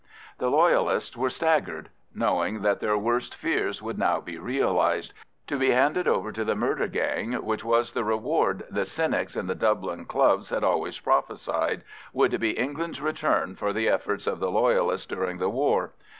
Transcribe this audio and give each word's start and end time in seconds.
The 0.39 0.49
Loyalists 0.49 1.15
were 1.15 1.29
staggered, 1.29 1.89
knowing 2.15 2.63
that 2.63 2.79
their 2.79 2.97
worst 2.97 3.35
fears 3.35 3.83
would 3.83 3.99
now 3.99 4.19
be 4.19 4.39
realised; 4.39 5.13
to 5.45 5.59
be 5.59 5.69
handed 5.69 6.07
over 6.07 6.31
to 6.31 6.43
the 6.43 6.55
murder 6.55 6.87
gang, 6.87 7.33
which 7.33 7.63
was 7.63 7.93
the 7.93 8.03
reward 8.03 8.63
the 8.71 8.85
cynics 8.87 9.35
in 9.35 9.45
the 9.45 9.53
Dublin 9.53 10.05
clubs 10.05 10.49
had 10.49 10.63
always 10.63 10.97
prophesied, 10.97 11.83
would 12.13 12.39
be 12.39 12.57
England's 12.57 12.99
return 12.99 13.53
for 13.55 13.73
the 13.73 13.87
efforts 13.89 14.25
of 14.25 14.39
the 14.39 14.49
Loyalists 14.49 15.05
during 15.05 15.37
the 15.37 15.49
war. 15.49 15.93